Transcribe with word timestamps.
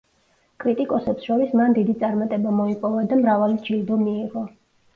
კრიტიკოსებს 0.61 1.27
შორის 1.27 1.53
მან 1.59 1.77
დიდი 1.79 1.95
წარმატება 2.05 2.55
მოიპოვა 2.63 3.07
და 3.15 3.21
მრავალი 3.23 3.63
ჯილდო 3.71 4.03
მიიღო. 4.05 4.47